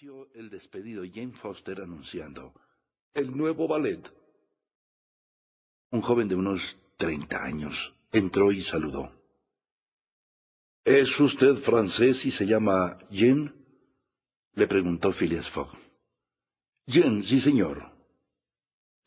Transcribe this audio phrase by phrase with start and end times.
[0.00, 2.52] el despedido Jane Foster anunciando
[3.14, 4.00] el nuevo ballet.
[5.90, 6.60] Un joven de unos
[6.96, 7.74] treinta años
[8.12, 9.10] entró y saludó.
[10.84, 13.52] ¿Es usted francés y se llama Jean?
[14.54, 15.76] le preguntó Phileas Fogg.
[16.86, 17.90] Jean, sí, señor.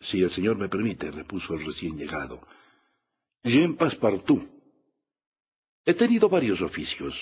[0.02, 2.46] Si el señor me permite, repuso el recién llegado.
[3.44, 4.44] Jean Passepartout.
[5.86, 7.16] He tenido varios oficios.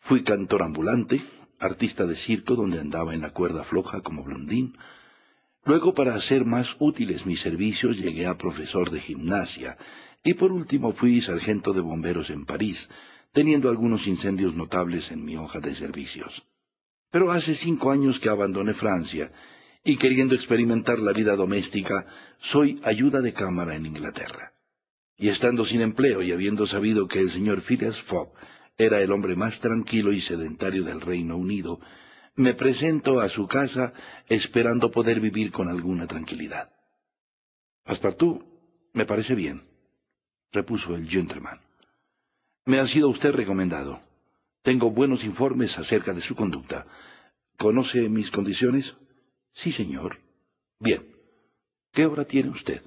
[0.00, 1.22] Fui cantor ambulante,
[1.62, 4.76] artista de circo donde andaba en la cuerda floja como blondín.
[5.64, 9.76] Luego, para hacer más útiles mis servicios, llegué a profesor de gimnasia,
[10.24, 12.76] y por último fui sargento de bomberos en París,
[13.32, 16.42] teniendo algunos incendios notables en mi hoja de servicios.
[17.10, 19.30] Pero hace cinco años que abandoné Francia,
[19.84, 22.06] y queriendo experimentar la vida doméstica,
[22.52, 24.52] soy ayuda de cámara en Inglaterra.
[25.16, 28.32] Y estando sin empleo y habiendo sabido que el señor Phileas Fogg
[28.76, 31.80] era el hombre más tranquilo y sedentario del Reino Unido,
[32.36, 33.92] me presento a su casa
[34.28, 36.70] esperando poder vivir con alguna tranquilidad.
[37.84, 38.42] Passepartout,
[38.94, 39.62] me parece bien,
[40.52, 41.60] repuso el gentleman.
[42.64, 44.00] Me ha sido usted recomendado.
[44.62, 46.86] Tengo buenos informes acerca de su conducta.
[47.58, 48.94] ¿Conoce mis condiciones?
[49.54, 50.18] Sí, señor.
[50.78, 51.04] Bien.
[51.92, 52.82] ¿Qué hora tiene usted?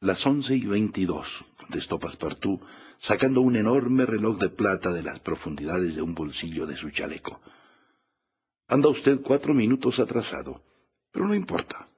[0.00, 1.26] Las once y veintidós,
[1.58, 2.60] contestó Passepartout,
[3.00, 7.40] sacando un enorme reloj de plata de las profundidades de un bolsillo de su chaleco.
[8.68, 10.62] Anda usted cuatro minutos atrasado,
[11.12, 11.88] pero no importa.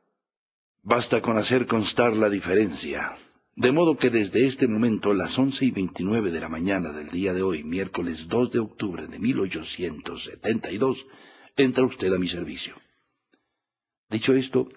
[0.83, 3.17] Basta con hacer constar la diferencia.
[3.57, 7.35] De modo que desde este momento, las once y veintinueve de la mañana del día
[7.35, 10.97] de hoy, miércoles 2 de octubre de 1872,
[11.57, 12.77] entra usted a mi servicio.
[14.09, 14.69] Dicho esto,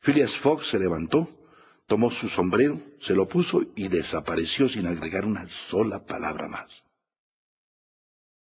[0.00, 1.28] Phileas Fogg se levantó,
[1.88, 6.70] tomó su sombrero, se lo puso y desapareció sin agregar una sola palabra más.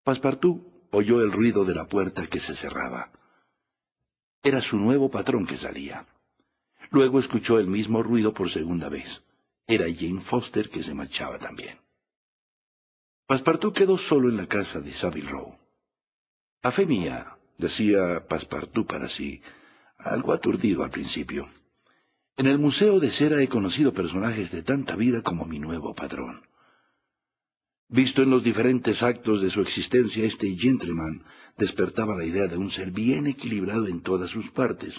[0.05, 3.11] Passepartout oyó el ruido de la puerta que se cerraba.
[4.42, 6.06] Era su nuevo patrón que salía.
[6.91, 9.08] Luego escuchó el mismo ruido por segunda vez.
[9.67, 11.79] Era Jane Foster que se marchaba también.
[13.27, 15.56] Passepartout quedó solo en la casa de Savile Row.
[16.62, 19.40] A fe mía, decía Passepartout para sí,
[19.96, 21.48] algo aturdido al principio.
[22.36, 26.42] En el Museo de Cera he conocido personajes de tanta vida como mi nuevo patrón.
[27.88, 31.22] Visto en los diferentes actos de su existencia, este gentleman
[31.58, 34.94] despertaba la idea de un ser bien equilibrado en todas sus partes,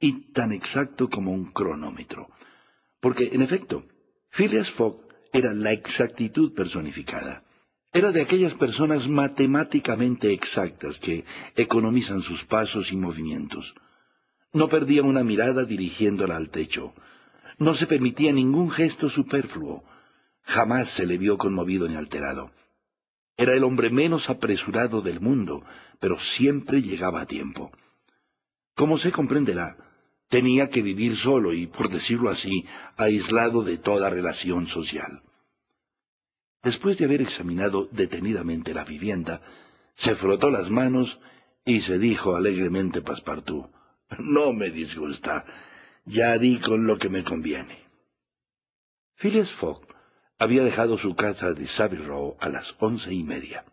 [0.00, 2.28] y tan exacto como un cronómetro.
[3.00, 3.84] Porque, en efecto,
[4.30, 5.00] Phileas Fogg
[5.32, 7.42] era la exactitud personificada.
[7.92, 11.24] Era de aquellas personas matemáticamente exactas que
[11.56, 13.74] economizan sus pasos y movimientos.
[14.52, 16.94] No perdía una mirada dirigiéndola al techo.
[17.58, 19.84] No se permitía ningún gesto superfluo.
[20.42, 22.50] Jamás se le vio conmovido ni alterado.
[23.36, 25.62] Era el hombre menos apresurado del mundo,
[26.00, 27.70] pero siempre llegaba a tiempo.
[28.74, 29.76] Como se comprenderá,
[30.28, 32.64] tenía que vivir solo y, por decirlo así,
[32.96, 35.22] aislado de toda relación social.
[36.62, 39.40] Después de haber examinado detenidamente la vivienda,
[39.96, 41.18] se frotó las manos
[41.64, 43.70] y se dijo alegremente Passepartout,
[44.18, 45.44] no me disgusta.
[46.04, 47.78] Ya di con lo que me conviene.
[49.16, 49.86] Phileas Fogg
[50.38, 53.64] había dejado su casa de Savile Row a las once y media.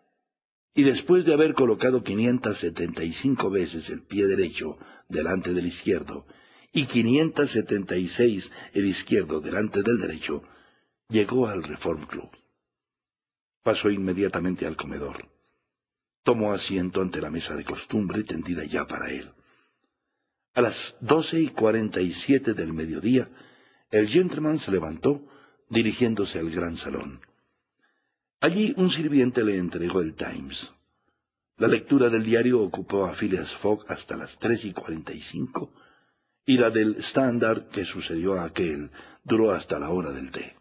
[0.74, 4.76] Y después de haber colocado quinientas setenta y cinco veces el pie derecho
[5.08, 6.26] delante del izquierdo
[6.72, 10.42] y quinientas setenta y seis el izquierdo delante del derecho,
[11.08, 12.28] llegó al Reform Club.
[13.62, 15.26] Pasó inmediatamente al comedor.
[16.22, 19.30] Tomó asiento ante la mesa de costumbre tendida ya para él.
[20.56, 23.28] A las doce y cuarenta y siete del mediodía,
[23.90, 25.20] el gentleman se levantó,
[25.68, 27.20] dirigiéndose al gran salón.
[28.40, 30.56] Allí un sirviente le entregó el Times.
[31.58, 35.74] La lectura del diario ocupó a Phileas Fogg hasta las tres y cuarenta y cinco,
[36.46, 38.90] y la del Standard, que sucedió a aquel,
[39.24, 40.56] duró hasta la hora del té.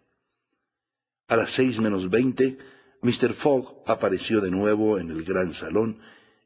[1.29, 2.57] A las seis menos veinte,
[3.01, 3.35] Mr.
[3.35, 6.01] Fogg apareció de nuevo en el gran salón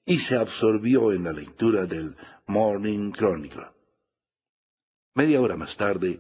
[0.09, 2.16] y se absorbió en la lectura del
[2.47, 3.67] Morning Chronicle.
[5.14, 6.20] Media hora más tarde,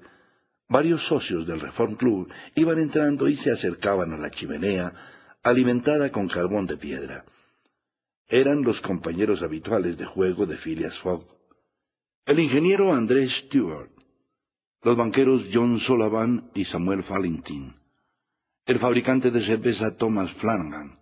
[0.67, 4.93] varios socios del Reform Club iban entrando y se acercaban a la chimenea,
[5.41, 7.25] alimentada con carbón de piedra.
[8.27, 11.25] Eran los compañeros habituales de juego de Phileas Fogg.
[12.27, 13.89] El ingeniero Andrés Stewart,
[14.83, 17.73] los banqueros John Sullivan y Samuel Fallentin,
[18.67, 20.98] el fabricante de cerveza Thomas Flanagan,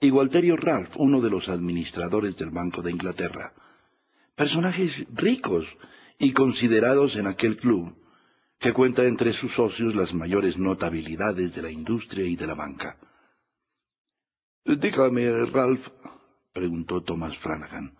[0.00, 3.52] y Walterio Ralph, uno de los administradores del Banco de Inglaterra.
[4.36, 5.66] Personajes ricos
[6.18, 7.96] y considerados en aquel club,
[8.60, 12.96] que cuenta entre sus socios las mayores notabilidades de la industria y de la banca.
[14.64, 15.86] Dígame, Ralph,
[16.52, 17.96] preguntó Thomas Flanagan,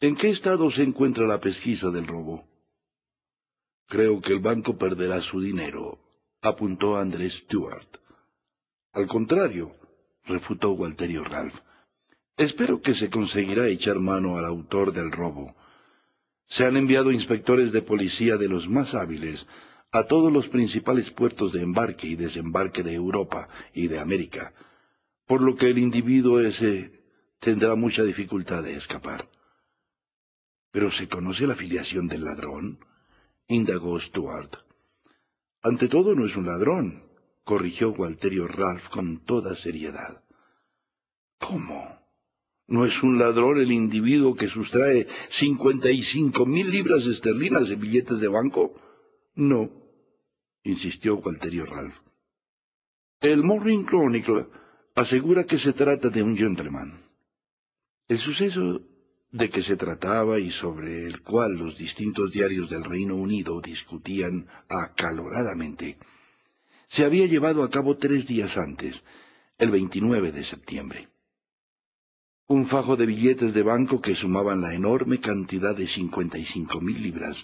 [0.00, 2.44] ¿En qué estado se encuentra la pesquisa del robo?
[3.88, 5.98] Creo que el banco perderá su dinero,
[6.42, 7.88] apuntó Andrés Stewart.
[8.92, 9.72] Al contrario,
[10.26, 11.54] refutó Walterio Ralph.
[12.36, 15.54] Espero que se conseguirá echar mano al autor del robo.
[16.48, 19.44] Se han enviado inspectores de policía de los más hábiles
[19.90, 24.52] a todos los principales puertos de embarque y desembarque de Europa y de América,
[25.26, 27.00] por lo que el individuo ese
[27.40, 29.28] tendrá mucha dificultad de escapar.
[30.72, 32.78] ¿Pero se conoce la filiación del ladrón?
[33.48, 34.52] indagó Stuart.
[35.62, 37.05] Ante todo no es un ladrón,
[37.46, 40.20] corrigió Walterio Ralph con toda seriedad.
[41.38, 41.96] ¿Cómo?
[42.66, 45.06] ¿No es un ladrón el individuo que sustrae
[45.38, 48.74] cincuenta y cinco mil libras esterlinas de billetes de banco?
[49.36, 49.70] No,
[50.64, 51.94] insistió Walterio Ralph.
[53.20, 54.46] El Morning Chronicle
[54.96, 57.00] asegura que se trata de un gentleman.
[58.08, 58.80] El suceso
[59.30, 64.48] de que se trataba y sobre el cual los distintos diarios del Reino Unido discutían
[64.68, 65.96] acaloradamente,
[66.88, 68.94] se había llevado a cabo tres días antes,
[69.58, 71.08] el 29 de septiembre.
[72.48, 76.80] Un fajo de billetes de banco que sumaban la enorme cantidad de cincuenta y cinco
[76.80, 77.36] mil libras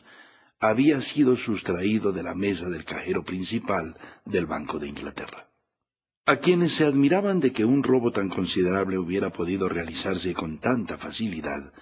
[0.61, 5.49] había sido sustraído de la mesa del cajero principal del Banco de Inglaterra.
[6.25, 10.99] A quienes se admiraban de que un robo tan considerable hubiera podido realizarse con tanta
[10.99, 11.73] facilidad,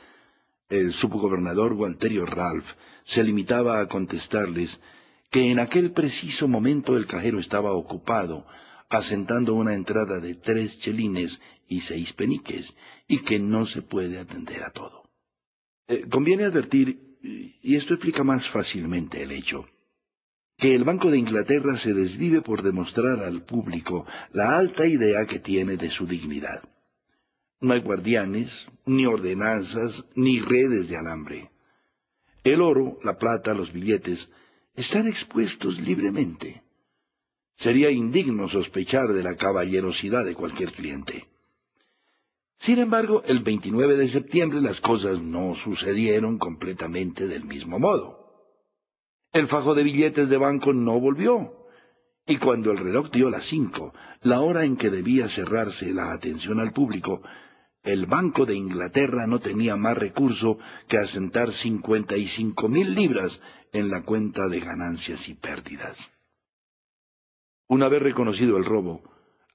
[0.70, 2.64] el subgobernador Walterio Ralph
[3.04, 4.70] se limitaba a contestarles
[5.30, 8.46] que en aquel preciso momento el cajero estaba ocupado
[8.90, 11.38] asentando una entrada de tres chelines
[11.68, 12.68] y seis peniques,
[13.06, 15.04] y que no se puede atender a todo.
[15.86, 19.66] Eh, conviene advertir, y esto explica más fácilmente el hecho,
[20.58, 25.38] que el Banco de Inglaterra se desvive por demostrar al público la alta idea que
[25.38, 26.62] tiene de su dignidad.
[27.60, 28.50] No hay guardianes,
[28.86, 31.50] ni ordenanzas, ni redes de alambre.
[32.42, 34.28] El oro, la plata, los billetes,
[34.74, 36.62] están expuestos libremente.
[37.58, 41.26] Sería indigno sospechar de la caballerosidad de cualquier cliente.
[42.58, 48.18] Sin embargo, el 29 de septiembre las cosas no sucedieron completamente del mismo modo.
[49.32, 51.52] El fajo de billetes de banco no volvió,
[52.26, 56.60] y cuando el reloj dio las cinco, la hora en que debía cerrarse la atención
[56.60, 57.22] al público,
[57.82, 63.38] el Banco de Inglaterra no tenía más recurso que asentar cincuenta y cinco mil libras
[63.72, 65.96] en la cuenta de ganancias y pérdidas.
[67.68, 69.02] Una vez reconocido el robo,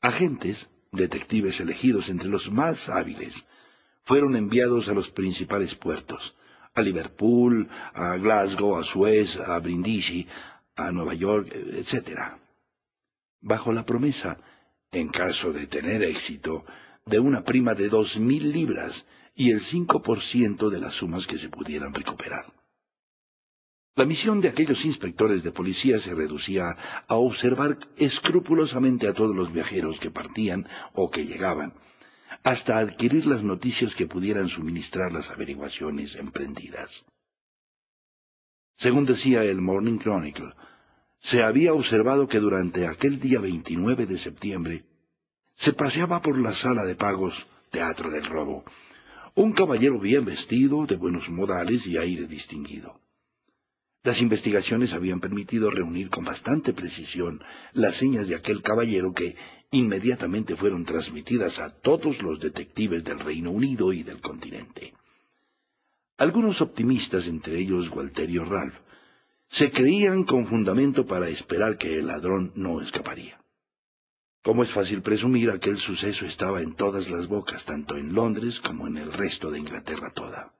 [0.02, 0.58] agentes,
[0.92, 3.36] detectives elegidos entre los más hábiles,
[4.06, 6.22] fueron enviados a los principales puertos,
[6.74, 10.28] a Liverpool, a Glasgow, a Suez, a Brindisi,
[10.76, 12.20] a Nueva York, etc.
[13.42, 14.38] Bajo la promesa,
[14.92, 16.64] en caso de tener éxito,
[17.06, 18.92] de una prima de dos mil libras
[19.36, 22.46] y el cinco por ciento de las sumas que se pudieran recuperar.
[23.96, 26.66] La misión de aquellos inspectores de policía se reducía
[27.08, 31.74] a observar escrupulosamente a todos los viajeros que partían o que llegaban,
[32.44, 36.92] hasta adquirir las noticias que pudieran suministrar las averiguaciones emprendidas.
[38.78, 40.54] Según decía el Morning Chronicle,
[41.20, 44.86] se había observado que durante aquel día 29 de septiembre
[45.56, 47.34] se paseaba por la sala de pagos,
[47.72, 48.64] teatro del robo,
[49.36, 53.00] un caballero bien vestido, de buenos modales y aire distinguido.
[54.04, 57.42] Las investigaciones habían permitido reunir con bastante precisión
[57.74, 59.36] las señas de aquel caballero que
[59.72, 64.94] inmediatamente fueron transmitidas a todos los detectives del Reino Unido y del continente.
[66.18, 68.76] Algunos optimistas, entre ellos Walterio Ralph,
[69.50, 73.40] se creían con fundamento para esperar que el ladrón no escaparía.
[74.46, 78.86] Como es fácil presumir, aquel suceso estaba en todas las bocas, tanto en Londres como
[78.86, 80.52] en el resto de Inglaterra toda.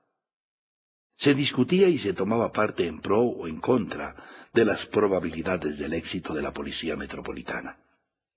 [1.18, 4.16] Se discutía y se tomaba parte en pro o en contra
[4.52, 7.76] de las probabilidades del éxito de la policía metropolitana.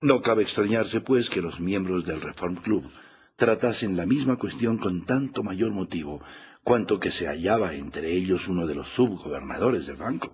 [0.00, 2.88] No cabe extrañarse, pues, que los miembros del Reform Club
[3.34, 6.22] tratasen la misma cuestión con tanto mayor motivo
[6.62, 10.32] cuanto que se hallaba entre ellos uno de los subgobernadores del banco.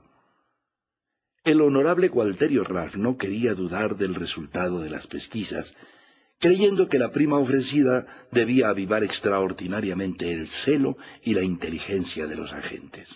[1.46, 5.72] El honorable Gualterio Ralph no quería dudar del resultado de las pesquisas
[6.40, 12.52] creyendo que la prima ofrecida debía avivar extraordinariamente el celo y la inteligencia de los
[12.52, 13.08] agentes.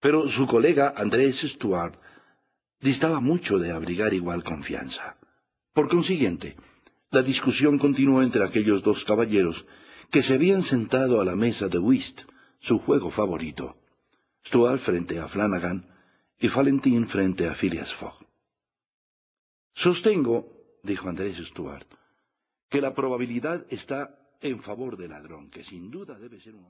[0.00, 1.96] Pero su colega Andrés Stuart
[2.80, 5.16] distaba mucho de abrigar igual confianza.
[5.74, 6.54] Por consiguiente,
[7.10, 9.66] la discusión continuó entre aquellos dos caballeros
[10.12, 12.20] que se habían sentado a la mesa de whist,
[12.60, 13.74] su juego favorito,
[14.46, 15.95] Stuart frente a Flanagan
[16.38, 18.26] y Valentín frente a Phileas Fogg.
[19.74, 21.86] Sostengo dijo Andrés Stuart,
[22.68, 26.66] que la probabilidad está en favor del ladrón, que sin duda debe ser un